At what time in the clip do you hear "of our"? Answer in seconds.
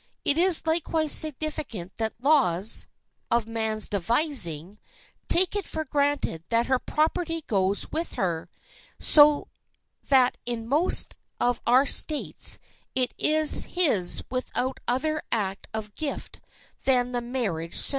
11.39-11.85